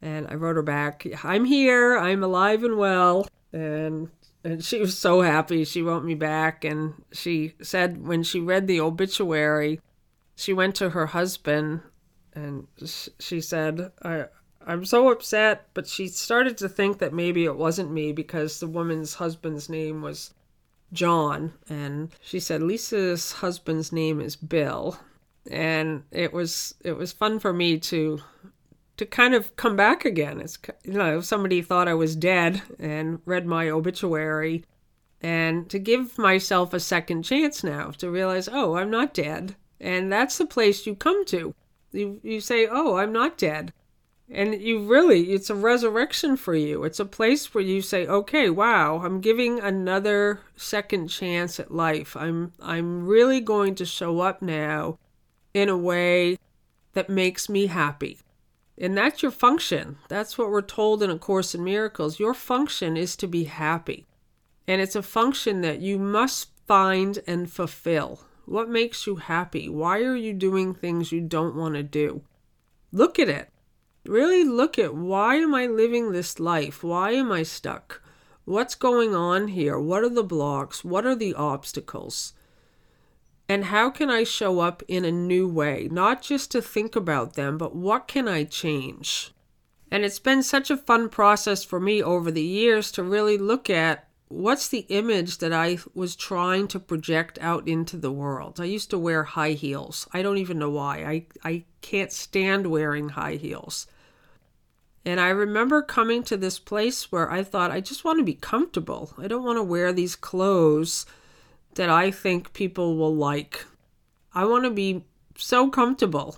[0.00, 1.98] And I wrote her back, "I'm here.
[1.98, 4.10] I'm alive and well." And
[4.46, 5.64] and she was so happy.
[5.64, 9.80] She wrote me back and she said when she read the obituary,
[10.36, 11.80] she went to her husband
[12.32, 12.68] and
[13.18, 14.26] she said, I,
[14.64, 18.68] I'm so upset, but she started to think that maybe it wasn't me because the
[18.68, 20.32] woman's husband's name was
[20.92, 21.52] John.
[21.68, 24.96] And she said, Lisa's husband's name is Bill.
[25.50, 28.20] And it was it was fun for me to
[28.96, 30.40] to kind of come back again.
[30.40, 34.64] It's you know somebody thought I was dead and read my obituary,
[35.20, 40.12] and to give myself a second chance now to realize, oh, I'm not dead, and
[40.12, 41.54] that's the place you come to.
[41.92, 43.72] You you say, oh, I'm not dead,
[44.28, 46.82] And you really, it's a resurrection for you.
[46.82, 52.16] It's a place where you say, okay, wow, I'm giving another second chance at life.
[52.16, 54.98] I'm, I'm really going to show up now
[55.54, 56.38] in a way
[56.94, 58.18] that makes me happy.
[58.78, 59.98] And that's your function.
[60.08, 62.20] That's what we're told in A Course in Miracles.
[62.20, 64.06] Your function is to be happy.
[64.68, 68.20] And it's a function that you must find and fulfill.
[68.44, 69.68] What makes you happy?
[69.68, 72.22] Why are you doing things you don't want to do?
[72.92, 73.50] Look at it.
[74.04, 76.84] Really look at why am I living this life?
[76.84, 78.02] Why am I stuck?
[78.44, 79.78] What's going on here?
[79.78, 80.84] What are the blocks?
[80.84, 82.34] What are the obstacles?
[83.48, 85.88] And how can I show up in a new way?
[85.90, 89.32] Not just to think about them, but what can I change?
[89.90, 93.70] And it's been such a fun process for me over the years to really look
[93.70, 98.60] at what's the image that I was trying to project out into the world.
[98.60, 100.08] I used to wear high heels.
[100.12, 101.26] I don't even know why.
[101.44, 103.86] I, I can't stand wearing high heels.
[105.04, 108.34] And I remember coming to this place where I thought, I just want to be
[108.34, 109.12] comfortable.
[109.16, 111.06] I don't want to wear these clothes
[111.76, 113.64] that I think people will like.
[114.34, 115.04] I want to be
[115.36, 116.36] so comfortable.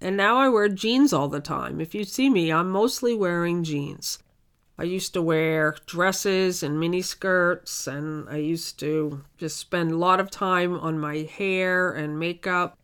[0.00, 1.80] And now I wear jeans all the time.
[1.80, 4.18] If you see me, I'm mostly wearing jeans.
[4.78, 9.96] I used to wear dresses and mini skirts, and I used to just spend a
[9.96, 12.76] lot of time on my hair and makeup.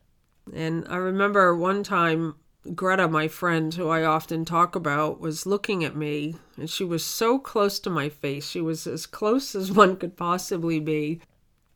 [0.55, 2.37] And I remember one time,
[2.74, 7.05] Greta, my friend, who I often talk about, was looking at me, and she was
[7.05, 8.48] so close to my face.
[8.48, 11.20] She was as close as one could possibly be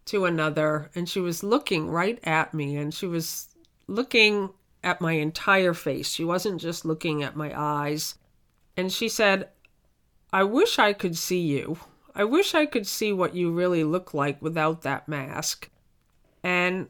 [0.06, 3.48] to another and she was looking right at me and she was
[3.86, 4.50] looking
[4.82, 6.08] at my entire face.
[6.08, 8.16] She wasn't just looking at my eyes.
[8.76, 9.48] And she said,
[10.32, 11.78] I wish I could see you.
[12.14, 15.70] I wish I could see what you really look like without that mask.
[16.42, 16.88] And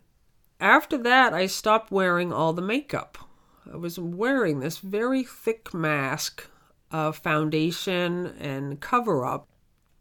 [0.60, 3.18] after that, I stopped wearing all the makeup.
[3.72, 6.48] I was wearing this very thick mask
[6.90, 9.48] of foundation and cover up.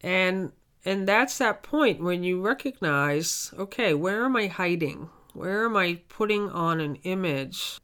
[0.02, 0.52] And
[0.84, 5.10] and that's that point when you recognize okay, where am I hiding?
[5.34, 7.80] Where am I putting on an image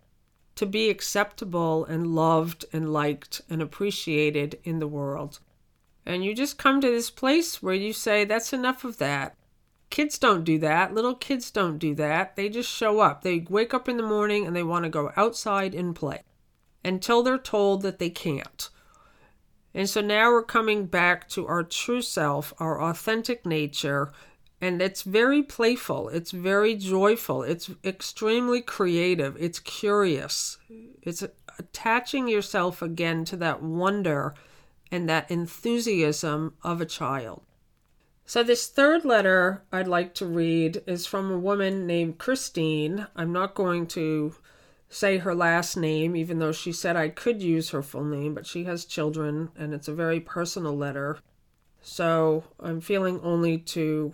[0.56, 5.40] to be acceptable and loved and liked and appreciated in the world?
[6.06, 9.36] And you just come to this place where you say, that's enough of that.
[9.90, 10.94] Kids don't do that.
[10.94, 12.36] Little kids don't do that.
[12.36, 13.22] They just show up.
[13.22, 16.24] They wake up in the morning and they want to go outside and play
[16.84, 18.70] until they're told that they can't.
[19.74, 24.12] And so now we're coming back to our true self, our authentic nature,
[24.60, 30.58] and it's very playful, it's very joyful, it's extremely creative, it's curious.
[31.04, 31.24] It's
[31.60, 34.34] attaching yourself again to that wonder
[34.92, 37.44] and that enthusiasm of a child.
[38.26, 43.08] So, this third letter I'd like to read is from a woman named Christine.
[43.16, 44.36] I'm not going to
[44.90, 48.46] say her last name, even though she said I could use her full name, but
[48.46, 51.20] she has children and it's a very personal letter.
[51.82, 54.14] So I'm feeling only to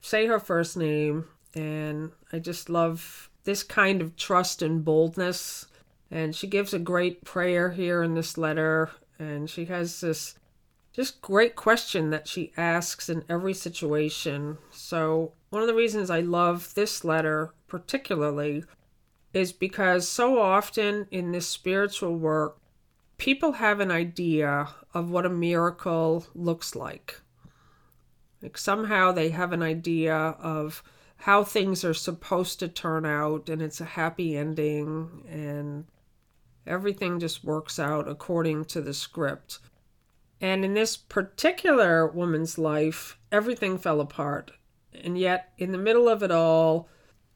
[0.00, 5.66] say her first name, and I just love this kind of trust and boldness.
[6.10, 10.34] And she gives a great prayer here in this letter, and she has this
[10.92, 14.58] just great question that she asks in every situation.
[14.70, 18.64] So, one of the reasons I love this letter particularly
[19.32, 22.58] is because so often in this spiritual work,
[23.16, 27.20] people have an idea of what a miracle looks like.
[28.42, 30.82] Like somehow they have an idea of
[31.18, 35.84] how things are supposed to turn out and it's a happy ending and
[36.66, 39.60] everything just works out according to the script.
[40.40, 44.50] And in this particular woman's life, everything fell apart.
[44.92, 46.88] And yet, in the middle of it all,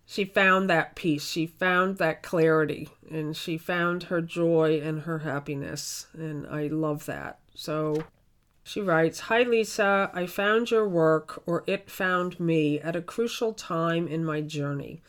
[0.07, 5.19] she found that peace, she found that clarity, and she found her joy and her
[5.19, 6.07] happiness.
[6.15, 7.41] And I love that.
[7.55, 8.05] So
[8.63, 10.11] she writes Hi, Lisa.
[10.15, 15.03] I found your work, or it found me, at a crucial time in my journey.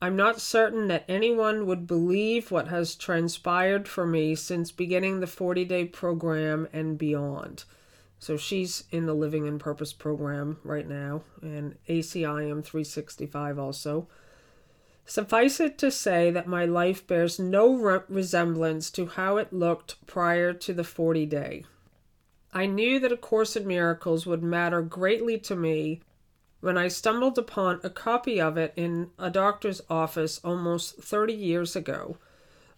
[0.00, 5.26] I'm not certain that anyone would believe what has transpired for me since beginning the
[5.26, 7.64] 40 day program and beyond.
[8.18, 14.08] So she's in the Living in Purpose program right now, and ACIM 365 also.
[15.04, 20.04] Suffice it to say that my life bears no re- resemblance to how it looked
[20.06, 21.64] prior to the 40 day.
[22.52, 26.00] I knew that A Course in Miracles would matter greatly to me
[26.60, 31.74] when I stumbled upon a copy of it in a doctor's office almost 30 years
[31.74, 32.18] ago.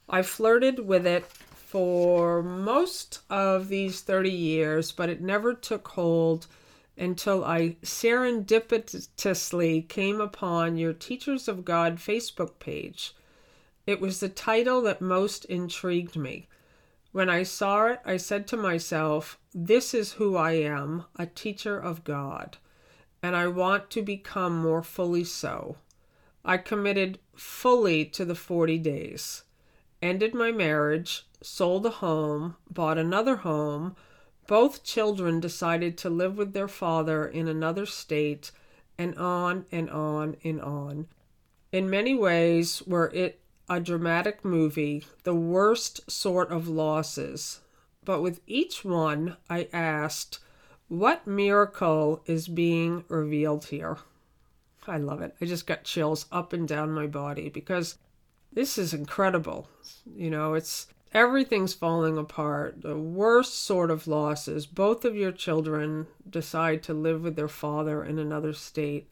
[0.08, 6.46] I flirted with it for most of these 30 years, but it never took hold
[6.96, 13.14] until I serendipitously came upon your Teachers of God Facebook page.
[13.86, 16.48] It was the title that most intrigued me.
[17.12, 21.78] When I saw it, I said to myself, This is who I am, a teacher
[21.78, 22.56] of God,
[23.22, 25.76] and I want to become more fully so.
[26.44, 29.44] I committed fully to the 40 days,
[30.02, 33.96] ended my marriage, sold a home, bought another home.
[34.46, 38.50] Both children decided to live with their father in another state,
[38.98, 41.06] and on and on and on.
[41.72, 47.60] In many ways, were it a dramatic movie, the worst sort of losses.
[48.04, 50.40] But with each one, I asked,
[50.88, 53.98] What miracle is being revealed here?
[54.86, 55.34] I love it.
[55.40, 57.96] I just got chills up and down my body because
[58.52, 59.68] this is incredible.
[60.14, 62.82] You know, it's everything's falling apart.
[62.82, 64.66] The worst sort of losses.
[64.66, 69.08] Both of your children decide to live with their father in another state.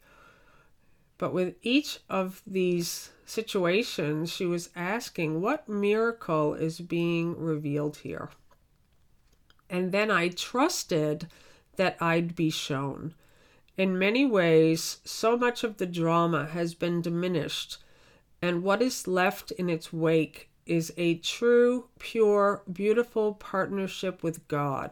[1.17, 8.29] But with each of these situations, she was asking, What miracle is being revealed here?
[9.69, 11.27] And then I trusted
[11.77, 13.13] that I'd be shown.
[13.77, 17.77] In many ways, so much of the drama has been diminished,
[18.41, 24.91] and what is left in its wake is a true, pure, beautiful partnership with God.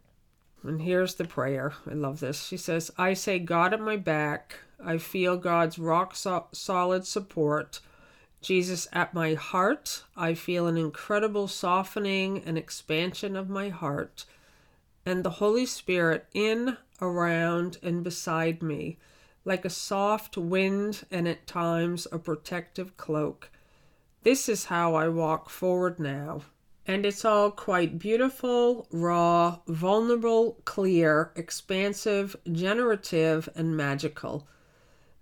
[0.64, 1.74] And here's the prayer.
[1.90, 2.44] I love this.
[2.44, 4.60] She says, I say, God at my back.
[4.84, 7.80] I feel God's rock so- solid support.
[8.42, 14.26] Jesus at my heart, I feel an incredible softening and expansion of my heart,
[15.06, 18.98] and the Holy Spirit in, around, and beside me,
[19.46, 23.52] like a soft wind and at times a protective cloak.
[24.24, 26.42] This is how I walk forward now.
[26.86, 34.48] And it's all quite beautiful, raw, vulnerable, clear, expansive, generative, and magical.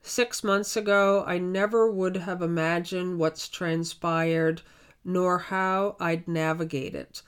[0.01, 4.63] Six months ago, I never would have imagined what's transpired,
[5.05, 7.21] nor how I'd navigate it.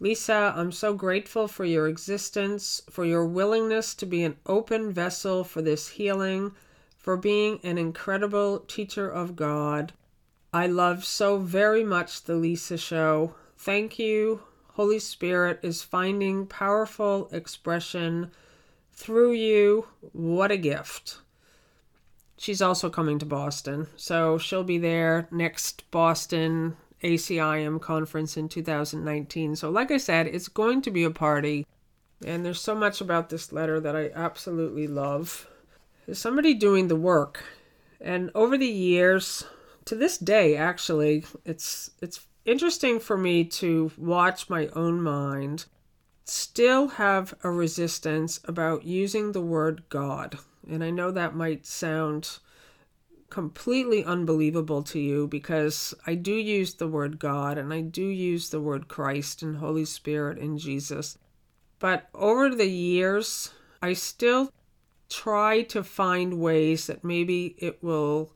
[0.00, 5.44] Lisa, I'm so grateful for your existence, for your willingness to be an open vessel
[5.44, 6.52] for this healing,
[6.98, 9.94] for being an incredible teacher of God.
[10.54, 13.34] I love so very much the Lisa Show.
[13.58, 14.44] Thank you.
[14.74, 18.30] Holy Spirit is finding powerful expression
[18.92, 19.88] through you.
[20.12, 21.18] What a gift.
[22.36, 23.88] She's also coming to Boston.
[23.96, 29.56] So she'll be there next Boston ACIM conference in 2019.
[29.56, 31.66] So, like I said, it's going to be a party.
[32.24, 35.48] And there's so much about this letter that I absolutely love.
[36.06, 37.42] There's somebody doing the work.
[38.00, 39.44] And over the years,
[39.86, 45.66] to this day, actually, it's it's interesting for me to watch my own mind
[46.24, 50.38] still have a resistance about using the word God.
[50.68, 52.38] And I know that might sound
[53.28, 58.48] completely unbelievable to you because I do use the word God and I do use
[58.48, 61.18] the word Christ and Holy Spirit and Jesus.
[61.78, 63.50] But over the years,
[63.82, 64.50] I still
[65.10, 68.32] try to find ways that maybe it will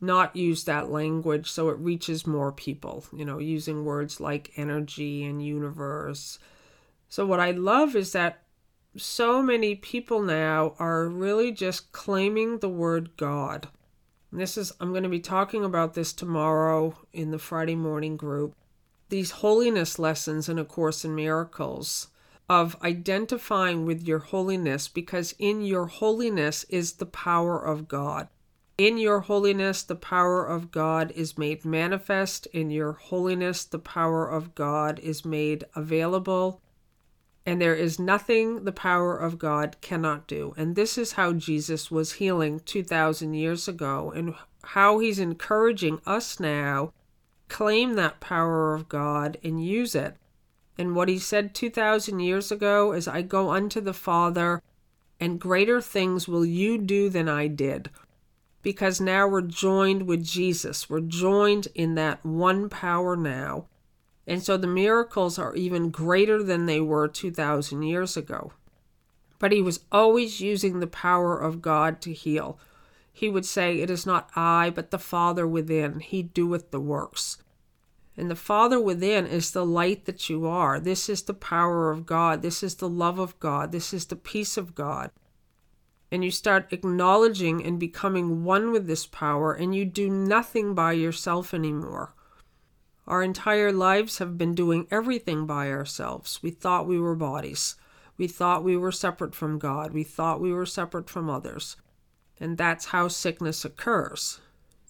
[0.00, 5.24] not use that language so it reaches more people, you know, using words like energy
[5.24, 6.38] and universe.
[7.08, 8.42] So, what I love is that
[8.96, 13.68] so many people now are really just claiming the word God.
[14.30, 18.16] And this is, I'm going to be talking about this tomorrow in the Friday morning
[18.16, 18.54] group.
[19.08, 22.08] These holiness lessons in A Course in Miracles
[22.48, 28.28] of identifying with your holiness because in your holiness is the power of God.
[28.80, 32.46] In your holiness, the power of God is made manifest.
[32.46, 36.62] In your holiness, the power of God is made available
[37.44, 40.54] and there is nothing the power of God cannot do.
[40.56, 46.40] And this is how Jesus was healing 2,000 years ago, and how he's encouraging us
[46.40, 46.94] now
[47.48, 50.16] claim that power of God and use it.
[50.78, 54.62] And what he said 2,000 years ago is, I go unto the Father,
[55.18, 57.90] and greater things will you do than I did.
[58.62, 60.90] Because now we're joined with Jesus.
[60.90, 63.66] We're joined in that one power now.
[64.26, 68.52] And so the miracles are even greater than they were 2,000 years ago.
[69.38, 72.58] But he was always using the power of God to heal.
[73.12, 76.00] He would say, It is not I, but the Father within.
[76.00, 77.38] He doeth the works.
[78.16, 80.78] And the Father within is the light that you are.
[80.78, 82.42] This is the power of God.
[82.42, 83.72] This is the love of God.
[83.72, 85.10] This is the peace of God.
[86.12, 90.92] And you start acknowledging and becoming one with this power, and you do nothing by
[90.92, 92.14] yourself anymore.
[93.06, 96.40] Our entire lives have been doing everything by ourselves.
[96.42, 97.76] We thought we were bodies.
[98.16, 99.92] We thought we were separate from God.
[99.92, 101.76] We thought we were separate from others.
[102.38, 104.40] And that's how sickness occurs.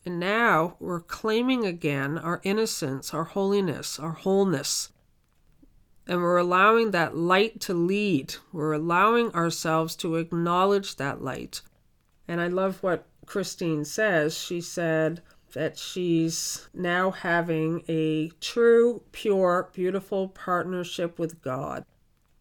[0.05, 4.91] And now we're claiming again our innocence, our holiness, our wholeness.
[6.07, 8.35] And we're allowing that light to lead.
[8.53, 11.61] We're allowing ourselves to acknowledge that light.
[12.27, 14.37] And I love what Christine says.
[14.37, 15.23] She said
[15.53, 21.85] that she's now having a true, pure, beautiful partnership with God.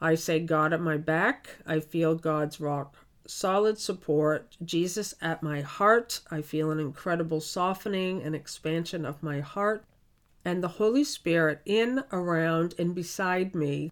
[0.01, 1.57] I say God at my back.
[1.65, 2.95] I feel God's rock
[3.29, 4.57] solid support.
[4.65, 6.21] Jesus at my heart.
[6.31, 9.85] I feel an incredible softening and expansion of my heart.
[10.45, 13.91] And the Holy Spirit in, around, and beside me,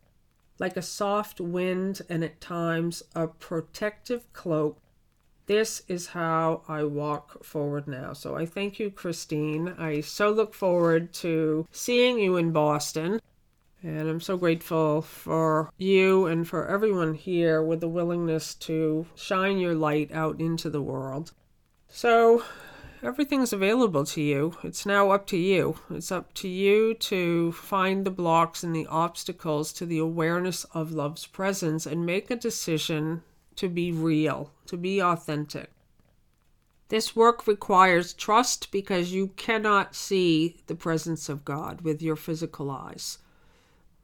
[0.60, 4.80] like a soft wind and at times a protective cloak.
[5.46, 8.14] This is how I walk forward now.
[8.14, 9.70] So I thank you, Christine.
[9.78, 13.22] I so look forward to seeing you in Boston.
[13.84, 19.60] And I'm so grateful for you and for everyone here with the willingness to shine
[19.60, 21.32] your light out into the world.
[21.88, 22.44] So,
[23.04, 24.56] everything's available to you.
[24.64, 25.80] It's now up to you.
[25.90, 30.92] It's up to you to find the blocks and the obstacles to the awareness of
[30.92, 33.24] love's presence and make a decision
[33.56, 35.72] to be real, to be authentic.
[36.90, 42.72] This work requires trust because you cannot see the presence of God with your physical
[42.72, 43.18] eyes.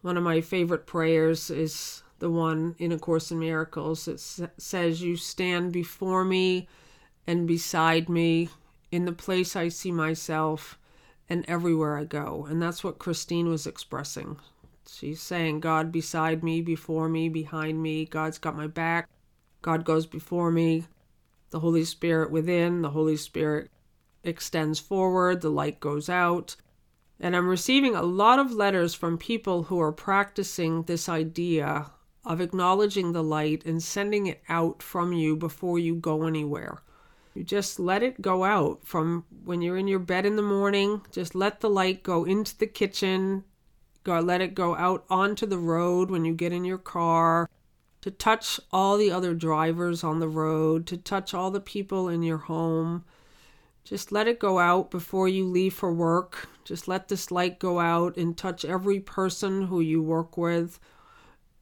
[0.01, 4.07] One of my favorite prayers is the one in A Course in Miracles.
[4.07, 4.19] It
[4.57, 6.67] says, You stand before me
[7.25, 8.49] and beside me
[8.93, 10.77] in the place I see myself
[11.27, 12.45] and everywhere I go.
[12.47, 14.37] And that's what Christine was expressing.
[14.87, 18.05] She's saying, God beside me, before me, behind me.
[18.05, 19.09] God's got my back.
[19.63, 20.85] God goes before me.
[21.49, 22.83] The Holy Spirit within.
[22.83, 23.71] The Holy Spirit
[24.23, 25.41] extends forward.
[25.41, 26.55] The light goes out.
[27.19, 31.87] And I'm receiving a lot of letters from people who are practicing this idea
[32.23, 36.83] of acknowledging the light and sending it out from you before you go anywhere.
[37.33, 41.01] You just let it go out from when you're in your bed in the morning,
[41.11, 43.43] just let the light go into the kitchen,
[44.03, 47.49] go let it go out onto the road when you get in your car,
[48.01, 52.21] to touch all the other drivers on the road, to touch all the people in
[52.21, 53.03] your home.
[53.83, 56.47] Just let it go out before you leave for work.
[56.63, 60.79] Just let this light go out and touch every person who you work with.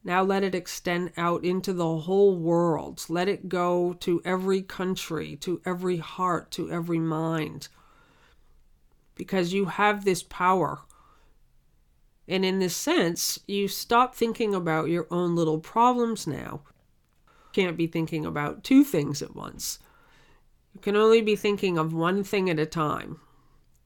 [0.04, 3.04] Now let it extend out into the whole world.
[3.08, 7.68] Let it go to every country, to every heart, to every mind.
[9.14, 10.80] Because you have this power.
[12.26, 16.62] And in this sense, you stop thinking about your own little problems now.
[17.24, 19.78] You can't be thinking about two things at once.
[20.74, 23.20] You can only be thinking of one thing at a time.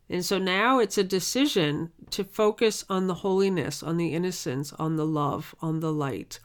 [0.08, 4.96] And so now it's a decision to focus on the holiness, on the innocence, on
[4.96, 6.38] the love, on the light,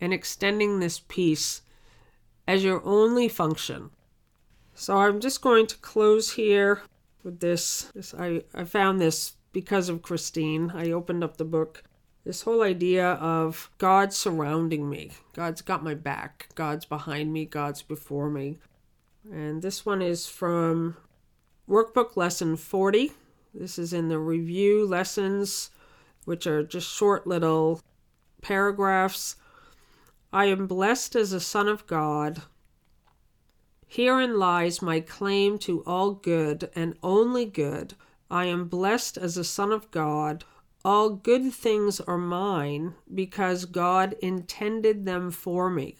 [0.00, 1.62] and extending this peace
[2.46, 3.90] as your only function.
[4.74, 6.82] So I'm just going to close here
[7.22, 7.82] with this.
[7.94, 10.72] this I, I found this because of Christine.
[10.74, 11.84] I opened up the book.
[12.24, 15.12] This whole idea of God surrounding me.
[15.34, 16.48] God's got my back.
[16.54, 17.44] God's behind me.
[17.44, 18.58] God's before me.
[19.30, 20.96] And this one is from
[21.68, 23.12] Workbook Lesson 40.
[23.52, 25.70] This is in the review lessons,
[26.24, 27.82] which are just short little
[28.40, 29.36] paragraphs.
[30.32, 32.40] I am blessed as a son of God.
[33.86, 37.92] Herein lies my claim to all good and only good.
[38.30, 40.44] I am blessed as a son of God.
[40.86, 45.98] All good things are mine because God intended them for me.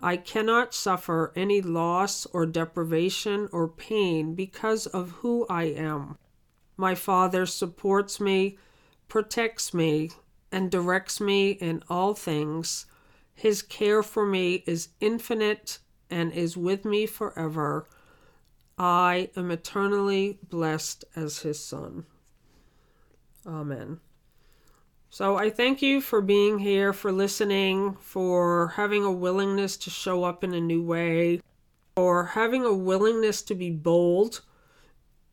[0.00, 6.18] I cannot suffer any loss or deprivation or pain because of who I am.
[6.76, 8.58] My Father supports me,
[9.08, 10.10] protects me,
[10.52, 12.86] and directs me in all things.
[13.34, 15.78] His care for me is infinite
[16.10, 17.88] and is with me forever.
[18.78, 22.04] I am eternally blessed as his Son.
[23.46, 24.00] Amen.
[25.10, 30.24] So I thank you for being here, for listening, for having a willingness to show
[30.24, 31.40] up in a new way,
[31.94, 34.42] for having a willingness to be bold,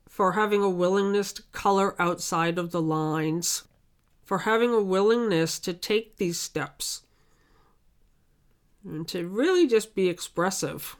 [0.07, 3.63] for having a willingness to color outside of the lines,
[4.23, 7.03] for having a willingness to take these steps
[8.85, 10.95] and to really just be expressive.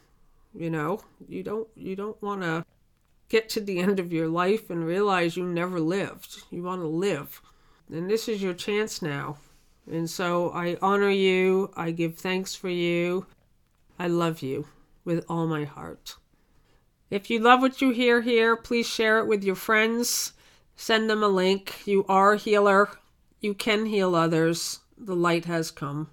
[0.53, 2.65] You know, you don't you don't want to
[3.30, 6.43] get to the end of your life and realize you never lived.
[6.51, 7.41] You want to live.
[7.94, 9.38] And this is your chance now.
[9.89, 11.72] And so I honor you.
[11.76, 13.28] I give thanks for you.
[14.00, 14.68] I love you
[15.06, 16.16] with all my heart.
[17.12, 20.34] If you love what you hear here, please share it with your friends.
[20.76, 21.86] Send them a link.
[21.86, 22.89] You are a healer.
[23.39, 24.80] You can heal others.
[24.98, 26.10] The light has come.